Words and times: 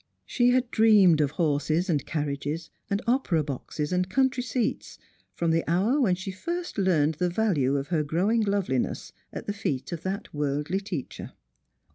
She 0.25 0.49
had 0.49 0.71
dreamed 0.71 1.21
of 1.21 1.29
horses 1.29 1.87
and 1.87 2.03
carriages, 2.07 2.71
and 2.89 3.03
opera 3.05 3.43
boxes 3.43 3.91
and 3.93 4.09
country 4.09 4.41
seats, 4.41 4.97
from 5.35 5.51
the 5.51 5.63
hour 5.69 6.01
when 6.01 6.15
she 6.15 6.31
first 6.31 6.79
learned 6.79 7.13
the 7.19 7.29
value 7.29 7.77
of 7.77 7.89
her 7.89 8.01
growing 8.01 8.41
loveliness 8.41 9.13
at 9.31 9.45
the 9.45 9.53
feet 9.53 9.91
of 9.91 10.01
that 10.01 10.33
worldly 10.33 10.79
teacher. 10.79 11.33